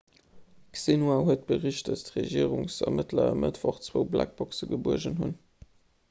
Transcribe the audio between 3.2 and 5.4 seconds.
e mëttwoch zwou blackboxen gebuergen hunn